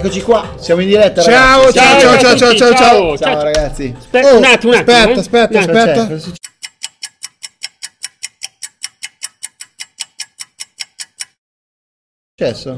[0.00, 1.20] Eccoci qua, siamo in diretta.
[1.20, 1.76] Ciao, ragazzi.
[1.78, 3.16] ciao, ciao, ciao, ciao, ciao, ciao.
[3.18, 3.94] Ciao, ragazzi.
[3.98, 5.18] Aspetta, Oh, un attimo, aspetta, eh.
[5.18, 6.08] aspetta, aspetta.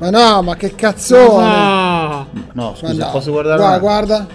[0.00, 2.26] Ma no, ma che cazzone.
[2.54, 3.58] No, scusa, posso guardare?
[3.58, 4.26] Guarda, guarda.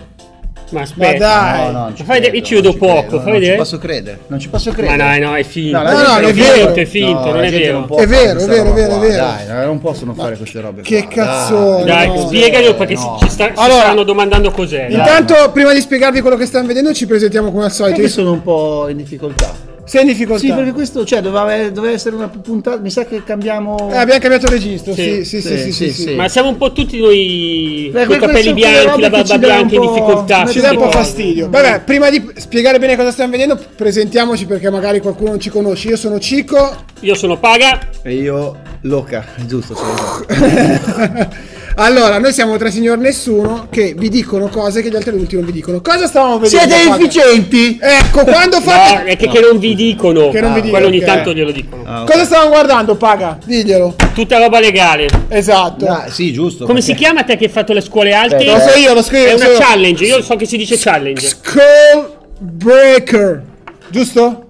[0.72, 1.12] Ma aspetta.
[1.12, 1.72] Ma dai.
[1.72, 3.58] No, no, ci Ma fai credo, io ci vedo ci poco, credo, fai non vedere?
[3.58, 4.98] posso credere, non ci posso Ma credere.
[4.98, 5.78] dai, no, è finto.
[5.78, 6.54] No, No, no, è vero.
[6.66, 7.96] finto, è finto, No, non è vero.
[7.98, 9.24] È vero, è vero, è vero, è vero.
[9.26, 11.84] Dai, non possono fare queste robe che qua, cazzone.
[11.86, 12.18] Dai, no.
[12.28, 13.18] spiegaglielo perché no.
[13.22, 14.88] ci, sta, ci Allora, stanno domandando cos'è.
[14.90, 14.94] dai.
[14.98, 18.02] Intanto, prima di spiegarvi quello che stiamo vedendo, ci presentiamo come al solito.
[18.02, 19.67] Io sono un po' in difficoltà.
[19.88, 20.46] Sei in difficoltà.
[20.46, 22.78] Sì, perché questo, cioè, doveva, doveva essere una puntata.
[22.82, 23.90] Mi sa che cambiamo.
[23.90, 26.14] Eh, abbiamo cambiato registro, sì, Sì, sì, sì, sì, sì, sì.
[26.14, 29.28] Ma siamo un po' tutti noi Beh, con i capelli sono bianchi, la barba ci
[29.28, 30.46] dà un bianca in po'- difficoltà.
[30.48, 31.50] ci dà un po' fastidio.
[31.50, 35.88] Vabbè, prima di spiegare bene cosa stiamo vedendo, presentiamoci perché magari qualcuno non ci conosce.
[35.88, 36.84] Io sono Cico.
[37.00, 37.80] Io sono Paga.
[38.04, 39.74] E io, Loca, è giusto.
[39.74, 41.46] sì.
[41.80, 45.46] Allora, noi siamo tre signor nessuno che vi dicono cose che gli altri adulti non
[45.46, 45.80] vi dicono.
[45.80, 46.74] Cosa stavamo vedendo?
[46.74, 47.78] Siete efficienti?
[47.80, 49.04] Ecco, quando No, fate...
[49.04, 50.30] è che, che non vi dicono.
[50.30, 51.06] Che non vi dicono, Quello ogni ok.
[51.06, 51.84] tanto glielo dicono.
[51.86, 52.12] Ah, ok.
[52.12, 53.38] Cosa stavamo guardando, Paga?
[53.46, 53.94] Diglielo.
[54.16, 55.08] Tutta roba legale.
[55.28, 55.86] Esatto.
[55.86, 56.66] Ah, sì, giusto.
[56.66, 58.38] Come si perché- chiama te che hai fatto le scuole alte?
[58.38, 59.26] Eh, Lo so io, lo so io.
[59.28, 59.60] È lo so una io.
[59.60, 61.28] challenge, io so che si dice challenge.
[61.28, 63.44] Skull Breaker.
[63.90, 64.46] Giusto?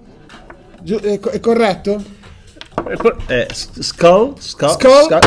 [0.82, 2.02] Giu- è, co- è corretto?
[3.26, 5.18] Eh, s- skull, skull, Skull-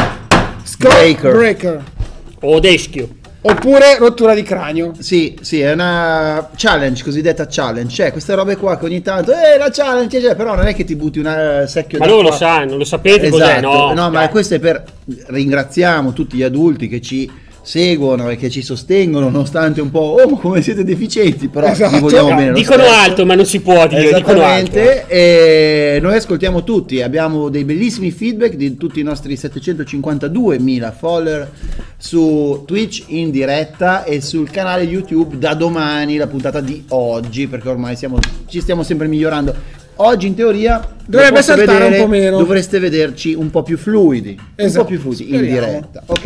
[0.72, 1.32] Skull Breaker.
[1.34, 1.84] Breaker.
[2.44, 3.10] O deschio.
[3.42, 4.94] Oppure rottura di cranio.
[5.00, 7.94] Sì, sì, è una challenge, cosiddetta challenge.
[7.94, 10.86] Cioè, queste robe qua che ogni tanto, eh, la challenge, cioè, però non è che
[10.86, 13.58] ti butti una secchio Ma loro lo sanno, lo sapete cos'è?
[13.58, 13.94] Esatto.
[13.94, 14.82] No, ma questo è per
[15.28, 17.30] ringraziamo tutti gli adulti che ci
[17.64, 22.00] seguono e che ci sostengono nonostante un po' oh ma come siete deficienti però Esatto.
[22.00, 22.98] vogliamo No, bene dicono stesso.
[23.00, 24.14] alto, ma non si può dire.
[24.14, 24.78] Dicono alto.
[24.80, 31.52] Esattamente, e noi ascoltiamo tutti, abbiamo dei bellissimi feedback di tutti i nostri 752.000 follower
[31.98, 37.70] su Twitch in diretta e sul canale YouTube da domani, la puntata di oggi, perché
[37.70, 38.18] ormai siamo,
[38.48, 39.80] ci stiamo sempre migliorando.
[40.04, 42.38] Oggi in teoria Dovrebbe saltare vedere, un po' meno.
[42.38, 45.68] Dovreste vederci un po' più fluidi, un Esatto, po' più fluidi in speriamo.
[45.68, 46.04] diretta.
[46.06, 46.24] Ok.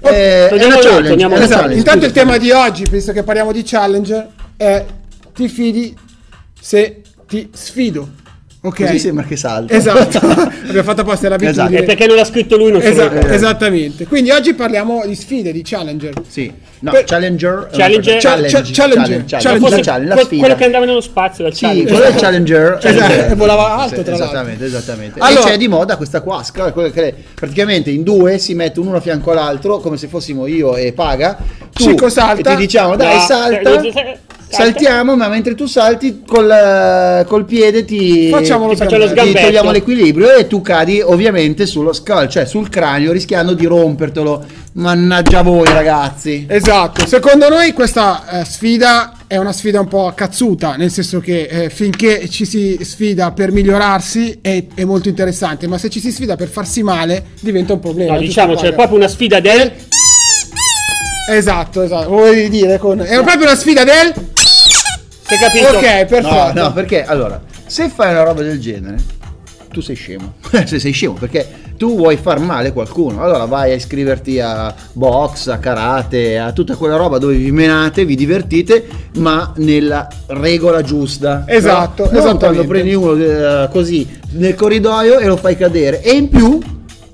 [0.00, 1.46] Eh, è togliamo una lui, challenge, lui.
[1.48, 4.26] challenge, Intanto il tema di oggi, visto che parliamo di challenge,
[4.56, 4.84] è
[5.32, 5.96] ti fidi
[6.60, 8.08] se ti sfido.
[8.66, 8.80] Ok?
[8.80, 9.74] Così sembra che salta.
[9.74, 10.18] Esatto.
[10.24, 11.64] Abbiamo fatto apposta l'abitudine.
[11.66, 11.82] Esatto.
[11.82, 13.26] È perché non l'ha scritto lui, non sono Esa- io.
[13.28, 14.06] esattamente.
[14.06, 16.14] Quindi oggi parliamo di sfide, di challenger.
[16.26, 19.52] Sì, no, Per- Challenger, una Challenger- challenge, challenger, challenge, challenger.
[19.52, 20.40] la Forse challenge, la que- sfida.
[20.40, 21.90] quello che andava nello spazio, il Sì, challenge.
[21.92, 22.78] quello è il Challenger.
[22.84, 24.24] Esatto, eh, e volava alto, sì, tra l'altro.
[24.30, 25.20] Esattamente, esattamente.
[25.20, 28.88] Allora- e c'è di moda questa qua, sca- quella che praticamente in due si mettono
[28.88, 31.36] uno a fianco all'altro, come se fossimo io e Paga.
[31.70, 32.52] Tu, Cico salta.
[32.52, 33.80] E ti diciamo, dai, No, salta.
[34.48, 38.96] Eh, Saltiamo, ma mentre tu salti col, eh, col piede ti, Facciamo lo ti, faccio
[38.96, 39.46] lo ti sgambetto.
[39.46, 44.62] togliamo l'equilibrio e tu cadi ovviamente sullo skull, cioè sul cranio, rischiando di rompertelo.
[44.76, 46.46] Mannaggia voi ragazzi.
[46.48, 51.42] Esatto, secondo noi questa eh, sfida è una sfida un po' cazzuta, nel senso che
[51.42, 56.10] eh, finché ci si sfida per migliorarsi è, è molto interessante, ma se ci si
[56.10, 58.14] sfida per farsi male diventa un problema.
[58.14, 58.74] No, diciamo, c'è Paga?
[58.74, 59.72] proprio una sfida del...
[61.28, 63.00] Esatto, esatto, vuoi dire con...
[63.00, 64.12] È proprio una sfida del...
[65.26, 65.68] È capito?
[65.68, 66.28] Ok, perfetto.
[66.28, 68.96] No, no, perché allora, se fai una roba del genere,
[69.70, 70.34] tu sei scemo.
[70.64, 73.22] se sei scemo, perché tu vuoi far male qualcuno.
[73.22, 78.04] Allora vai a iscriverti a box, a karate, a tutta quella roba dove vi menate,
[78.04, 78.86] vi divertite,
[79.16, 81.44] ma nella regola giusta.
[81.46, 82.10] Esatto, No?
[82.10, 82.46] Non esattamente.
[82.46, 86.02] quando prendi uno eh, così nel corridoio e lo fai cadere.
[86.02, 86.60] E in più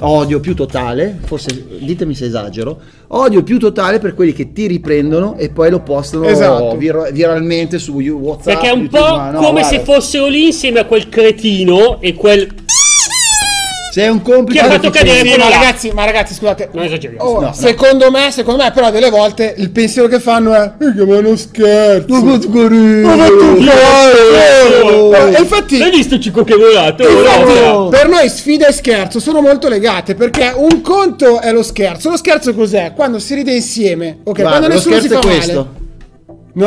[0.00, 5.36] odio più totale, forse ditemi se esagero, odio più totale per quelli che ti riprendono
[5.36, 6.76] e poi lo postano Esatto.
[6.76, 8.44] vir- viralmente su WhatsApp.
[8.44, 12.00] Perché è un YouTube, po' no, come guarda, se fossero lì insieme a quel cretino
[12.00, 12.48] e quel...
[13.90, 15.56] sei un complice Chi ha fatto cadere ma là.
[15.56, 16.68] ragazzi, ma ragazzi, scusate.
[16.72, 17.24] Non esageriamo.
[17.24, 17.52] Oh, No, no.
[17.52, 21.16] secondo me, secondo me, però, delle volte il pensiero che fanno è: "Eh, che ma
[21.16, 22.14] è uno scherzo.
[22.14, 22.36] Ma
[23.16, 23.48] fatto!
[24.84, 27.02] Oh, E infatti, Hai visto Cico che è volato?
[27.08, 32.10] Infatti, per noi sfida e scherzo sono molto legate perché un conto è lo scherzo.
[32.10, 32.92] Lo scherzo cos'è?
[32.94, 34.40] Quando si ride insieme, ok?
[34.40, 35.44] Guarda, quando lo nessuno si scherzo fa è male.
[35.52, 35.78] questo.
[36.52, 36.66] No,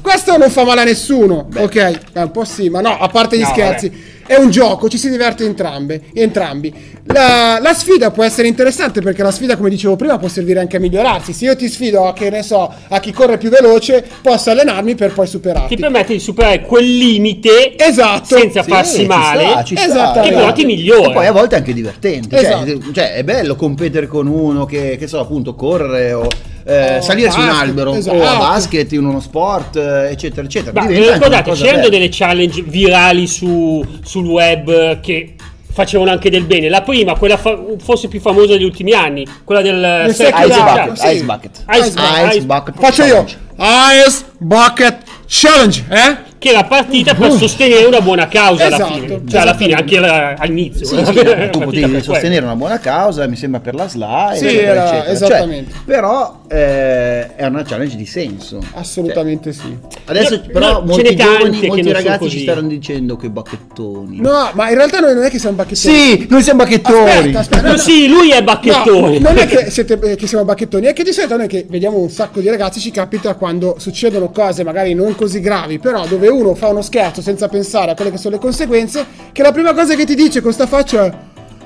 [0.00, 1.74] Questo non fa male a nessuno, ok?
[2.12, 4.18] Eh, un po' sì, ma no, a parte gli No, scherzi.
[4.30, 6.72] È un gioco, ci si diverte entrambe, entrambi.
[7.06, 10.76] La, la sfida può essere interessante perché la sfida, come dicevo prima, può servire anche
[10.76, 11.32] a migliorarsi.
[11.32, 14.94] Se io ti sfido a che ne so, a chi corre più veloce, posso allenarmi
[14.94, 15.74] per poi superarti.
[15.74, 18.36] Ti permette di superare quel limite Esatto.
[18.38, 19.48] senza Sì, farsi ci male.
[19.48, 20.28] sta, ci sta, Esattamente.
[20.28, 21.10] Che però ti migliora.
[21.10, 22.36] E poi a volte è anche divertente.
[22.38, 22.66] Esatto.
[22.66, 26.28] Cioè, cioè, è bello competere con uno che, che so, appunto, correre o
[26.70, 28.16] eh, Oh, salire su un basket, albero esatto.
[28.16, 30.80] o a basket in uno sport, eh, eccetera, eccetera.
[30.80, 31.88] Ma ricordate, c'erano bella.
[31.88, 35.34] delle challenge virali su, sul web che
[35.72, 36.68] facevano anche del bene.
[36.68, 40.92] La prima, quella fa- forse più famosa degli ultimi anni, quella del secchio Ice bucket,
[40.92, 41.06] sì.
[41.14, 41.64] ice bucket.
[41.70, 42.32] Ice bucket.
[42.34, 43.24] Ice bucket Faccio io.
[43.62, 46.16] Ice Bucket Challenge, eh?
[46.40, 49.20] Che era partita per sostenere una buona causa alla Esatto, fine.
[49.28, 50.86] Cioè, alla fine, anche alla- all'inizio.
[50.86, 51.12] Sì, sì,
[51.50, 52.02] tu potevi quello.
[52.02, 55.02] sostenere una buona causa, mi sembra per la SLA, Sì, eccetera, era- eccetera.
[55.04, 55.74] Cioè, esattamente.
[55.84, 58.58] però eh, è una challenge di senso.
[58.72, 59.76] Assolutamente sì.
[60.06, 64.20] Adesso No, però no, ce molti giovani, molti ragazzi ci stanno dicendo che bacchettoni.
[64.20, 65.94] No, ma in realtà noi non è che siamo bacchettoni.
[65.94, 67.10] Sì, noi siamo bacchettoni.
[67.10, 67.70] Aspetta, aspetta.
[67.70, 69.18] No, sì, lui è No, bacchettone.
[69.18, 71.98] non è che, siete, eh, che siamo bacchettoni, è che di solito noi che vediamo
[71.98, 76.28] un sacco di ragazzi ci capita quando succedono cose magari non così gravi, però dove
[76.30, 79.74] uno fa uno scherzo senza pensare a quelle che sono le conseguenze, che la prima
[79.74, 81.12] cosa che ti dice con sta faccia è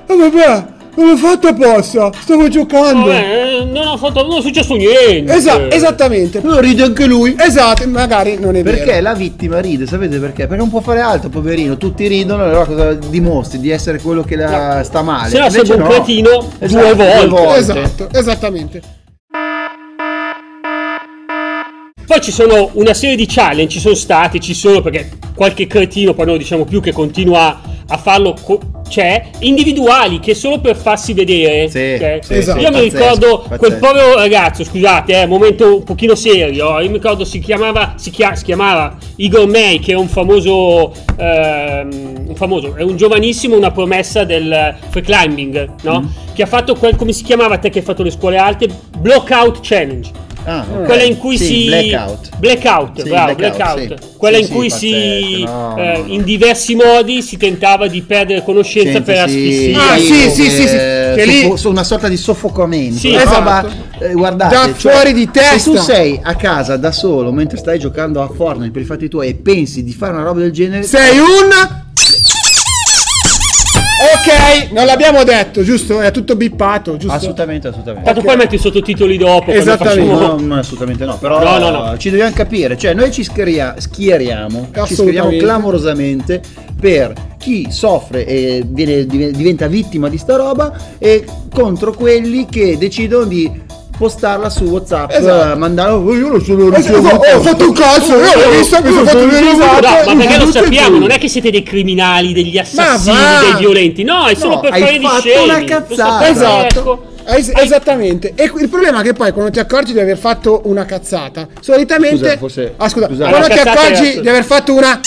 [0.07, 0.65] Oh vabbè,
[0.97, 3.11] non l'ho fatto apposta, stavo giocando.
[3.11, 5.33] Eh, non, ho fatto, non è successo niente.
[5.33, 6.41] Esa- esattamente.
[6.43, 7.35] No, ride anche lui.
[7.37, 9.01] Esatto, magari non è Perché vero.
[9.01, 10.43] la vittima ride, sapete perché?
[10.43, 11.77] Perché non può fare altro, poverino.
[11.77, 13.59] Tutti ridono, allora cosa dimostri?
[13.59, 15.29] Di essere quello che la sta male.
[15.29, 17.57] Se no Invece sei un cretino Esatto, due volte.
[17.57, 18.81] Esatto, esattamente.
[22.05, 26.13] Poi ci sono una serie di challenge, ci sono stati, ci sono perché qualche cretino,
[26.13, 31.13] poi non diciamo più che continua a farlo, co- c'è, individuali che solo per farsi
[31.13, 31.67] vedere.
[31.69, 32.19] Sì, ok?
[32.23, 32.59] sì, Esatto.
[32.59, 33.57] Io mi pazzesco, ricordo pazzesco.
[33.57, 36.47] quel povero ragazzo, scusate, eh, momento un pochino serio,
[36.79, 40.93] io mi ricordo si chiamava, si, chia- si chiamava Igor May, che è un famoso,
[41.17, 46.01] ehm, un famoso, è un giovanissimo, una promessa del free climbing, no?
[46.01, 46.33] Mm.
[46.33, 48.67] Che ha fatto quel, come si chiamava te che hai fatto le scuole alte?
[48.97, 50.23] Blockout Challenge.
[50.47, 50.85] Ah, ok.
[50.85, 51.65] Quella in cui Sì, si.
[51.65, 52.29] Blackout.
[52.37, 53.99] Blackout, Sì, bravo, blackout, blackout.
[54.03, 54.09] sì.
[54.17, 54.85] Quella Sì, in sì, cui pazzesco,
[55.35, 55.43] si.
[55.43, 56.13] no, eh, no, no.
[56.13, 59.91] in diversi modi si tentava di perdere conoscenza per asfissia.
[59.91, 62.97] Ah, sì, sì, sì, sì, che lì- una sorta di soffocamento.
[62.99, 63.33] Sì, esatto.
[63.33, 63.67] roba,
[63.99, 65.57] eh, guardate, Da fuori di testa.
[65.57, 69.07] Se tu sei a casa da solo mentre stai giocando a Fortnite per i fatti
[69.09, 71.83] tuoi e pensi di fare una roba del genere, Sei un
[74.27, 76.01] Ok, non l'abbiamo detto, giusto?
[76.01, 77.15] È tutto bippato, giusto?
[77.15, 78.05] assolutamente, assolutamente.
[78.05, 78.25] Tanto Ok.
[78.25, 79.51] poi metti i sottotitoli dopo.
[79.51, 80.11] Esattamente.
[80.13, 81.97] facciamo- No, no, assolutamente no, però No, no, no.
[81.97, 86.41] ci dobbiamo capire, cioè noi ci schiera- schieriamo, ci schieriamo clamorosamente
[86.79, 91.23] per chi soffre e viene- div- diventa vittima di sta roba e
[91.53, 93.51] contro quelli che decidono di
[93.97, 95.51] postarla su Whatsapp, Esatto.
[95.51, 97.15] eh, mandare "Oh, io lo sono Eh, ricevuto".
[97.15, 100.03] oh, ho fatto un cazzo, io l'ho visto, mi sono fatto due No, risate.
[100.05, 104.03] ma perché lo e sappiamo, non è che siete dei criminali, degli assassini, dei violenti.
[104.03, 105.43] No, è solo No, per fare di scemi.
[105.43, 106.29] una cazzata.
[106.29, 106.79] Esatto.
[106.79, 107.05] ecco.
[107.27, 108.33] Es- esattamente.
[108.35, 112.17] E il problema è che poi quando ti accorgi di aver fatto una cazzata, solitamente
[112.17, 113.27] Scusa, forse- Ah, scusa, scusa.
[113.29, 114.99] quando ti accorgi era- di aver fatto una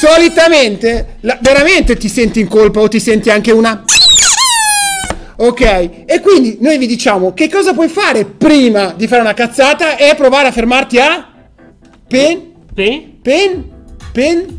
[0.00, 3.82] solitamente la- veramente ti senti in colpa o ti senti anche una
[5.36, 5.60] Ok,
[6.06, 10.14] e quindi noi vi diciamo che cosa puoi fare prima di fare una cazzata è
[10.14, 11.28] provare a fermarti a
[12.06, 13.14] pen Pe?
[13.20, 13.64] pen
[14.12, 14.58] pen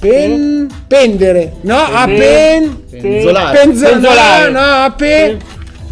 [0.00, 1.76] pen pendere, no?
[1.76, 3.58] A Pen- pen Penzolare.
[3.58, 4.50] Penzolare, Penzolare.
[4.50, 5.36] no, a pe,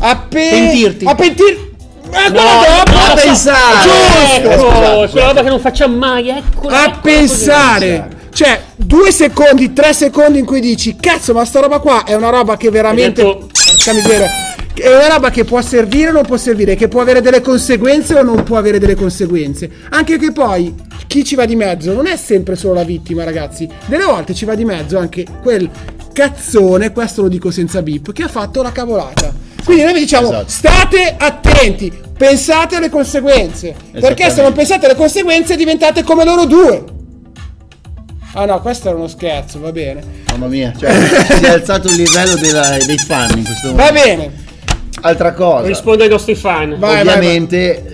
[0.01, 1.05] a pe, Pentirti.
[1.05, 3.89] a pentir, eh, quello No, a pensare,
[4.37, 6.69] Ecco, giusto, scusate, quella roba che non facciamo mai, ecco.
[6.69, 12.05] a pensare, cioè due secondi, tre secondi in cui dici, cazzo, ma sta roba qua
[12.05, 13.49] è una roba che veramente, detto-
[13.89, 14.31] porca miseria,
[14.75, 18.15] è una roba che può servire o non può servire, che può avere delle conseguenze
[18.15, 20.75] o non può avere delle conseguenze, anche che poi
[21.07, 24.45] chi ci va di mezzo non è sempre solo la vittima, ragazzi, delle volte ci
[24.45, 25.69] va di mezzo anche quel
[26.13, 29.33] cazzone, questo lo dico senza bip, che ha fatto la cavolata.
[29.65, 30.49] Quindi noi vi diciamo, Esatto.
[30.49, 36.85] state attenti, pensate alle conseguenze, perché se non pensate alle conseguenze diventate come loro due.
[38.41, 40.01] Ah no, questo era uno scherzo, va bene.
[40.31, 40.93] Mamma mia, cioè,
[41.39, 44.03] si è alzato il livello della- dei fan in questo Va momento.
[44.05, 44.33] bene.
[45.01, 45.67] Altra cosa.
[45.67, 46.77] Rispondo ai nostri fan.
[46.79, 47.87] Vai, Ovviamente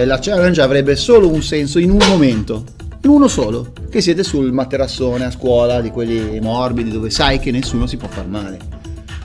[0.00, 2.64] eh, la challenge avrebbe solo un senso in un momento,
[3.02, 7.50] in uno solo, che siete sul materassone a scuola di quelli morbidi dove sai che
[7.52, 8.58] nessuno si può far male.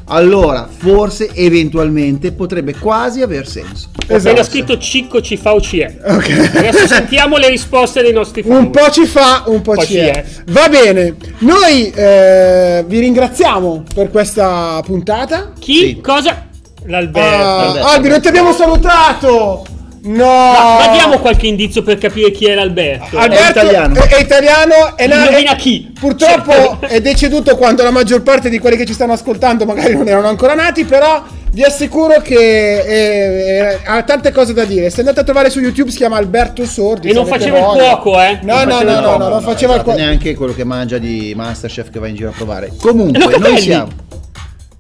[0.05, 3.89] Allora, forse eventualmente potrebbe quasi aver senso.
[4.09, 5.97] Ho appena scritto Cicco ci fa o ci è.
[6.03, 8.51] Adesso sentiamo le risposte dei nostri fan.
[8.51, 10.11] Un po' ci fa, un po' Poi ci ci è.
[10.11, 10.25] è.
[10.47, 15.53] Va bene, noi eh, vi ringraziamo per questa puntata.
[15.57, 15.77] Chi?
[15.77, 16.01] Sì.
[16.01, 16.47] Cosa?
[16.85, 17.19] L'Alberto.
[17.45, 19.65] Ah, Alberto, Albi, non ti abbiamo salutato!
[20.05, 20.25] No!
[20.25, 23.17] Ma, ma diamo qualche indizio per capire chi era Alberto.
[23.17, 23.95] Alberto È italiano.
[24.01, 25.91] È, è italiano e na- Indovina è- chi?
[25.97, 30.07] Purtroppo è deceduto quando la maggior parte di quelli che ci stanno ascoltando magari non
[30.07, 32.35] erano ancora nati, però vi assicuro che
[32.81, 34.89] eh, eh, ha tante cose da dire.
[34.89, 37.09] Se andate a trovare su YouTube si chiama Alberto Sordi.
[37.09, 38.39] E non faceva il cuoco, eh?
[38.41, 39.97] No, no, no, no, non faceva il cuoco.
[39.97, 42.73] neanche quello che mangia di Masterchef che va in giro a provare.
[42.77, 43.51] Comunque, Locatelli.
[43.53, 43.87] noi siamo.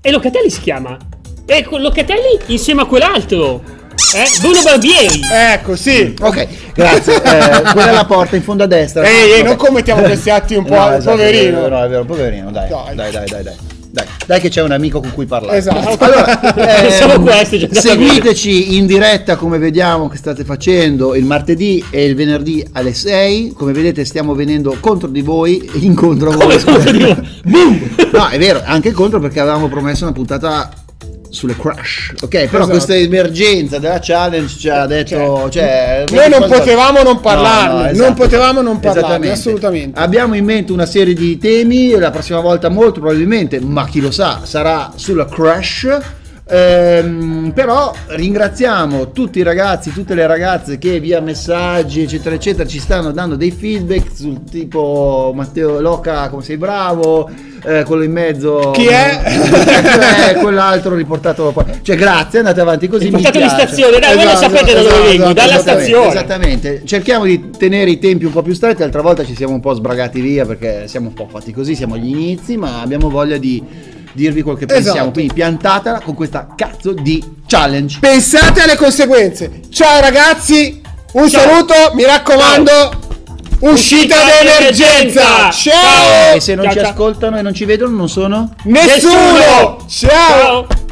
[0.01, 0.97] E Locatelli si chiama.
[1.45, 3.81] E Locatelli insieme a quell'altro.
[4.13, 4.29] Eh?
[4.41, 5.21] Bruno Barbieri.
[5.31, 6.13] Ecco, sì.
[6.21, 7.15] Ok, grazie.
[7.15, 9.03] Eh, quella è la porta in fondo a destra.
[9.03, 11.57] Ehi, ehi, non commettiamo questi atti un po', No, esatto, poverino.
[11.57, 12.69] è vero, No, è vero, poverino, dai.
[12.69, 12.95] Dai.
[12.95, 13.55] Dai, dai, dai, dai.
[13.93, 15.57] Dai, dai che c'è un amico con cui parlare.
[15.57, 15.97] Esatto.
[16.03, 22.15] Allora, ehm, da seguiteci in diretta come vediamo che state facendo il martedì e il
[22.15, 23.53] venerdì alle 6.
[23.55, 26.57] Come vedete stiamo venendo contro di voi, incontro a voi.
[27.43, 27.89] Boom!
[28.11, 30.71] No, è vero, anche contro perché avevamo promesso una puntata
[31.33, 32.13] sulle crash.
[32.21, 32.69] Ok, però Esatto.
[32.69, 35.49] questa emergenza della challenge ci ha detto...
[35.49, 38.05] Cioè, Noi non qualcosa- potevamo non parlarne, esatto.
[38.07, 39.99] non potevamo non parlarne, assolutamente.
[39.99, 44.11] Abbiamo in mente una serie di temi, la prossima volta molto probabilmente, ma chi lo
[44.11, 45.87] sa, sarà sulla crash.
[46.45, 52.79] Ehm, però ringraziamo tutti i ragazzi, tutte le ragazze che via messaggi eccetera eccetera ci
[52.79, 57.29] stanno dando dei feedback sul tipo Matteo Loca come sei bravo
[57.65, 59.21] eh, quello in mezzo Chi è?
[60.29, 64.25] Eh, quell'altro riportato poi cioè grazie andate avanti così mi Riportatelo in stazione, dai, voi
[64.25, 66.07] lo sapete da dove vengo, dalla esattamente, stazione.
[66.07, 69.59] Esattamente, cerchiamo di tenere i tempi un po' più stretti, l'altra volta ci siamo un
[69.59, 73.37] po' sbragati via perché siamo un po' fatti così, siamo agli inizi, ma abbiamo voglia
[73.37, 73.61] di
[74.13, 75.11] dirvi quel che pensiamo, Esatto.
[75.11, 77.97] quindi piantatela con questa cazzo di challenge.
[77.99, 79.61] Pensate alle conseguenze.
[79.69, 80.81] Ciao ragazzi,
[81.13, 81.41] un Ciao.
[81.41, 82.71] saluto, mi raccomando.
[82.71, 83.12] Uscita
[83.65, 85.49] Uscita d'emergenza.
[85.49, 86.35] Ciao.
[86.35, 86.89] E se non Ciao, ci ciao.
[86.89, 88.53] ascoltano e non ci vedono non sono?
[88.63, 88.93] Nessuno.
[88.93, 89.85] Nessuno.
[89.87, 90.67] Ciao.
[90.67, 90.82] Ciao!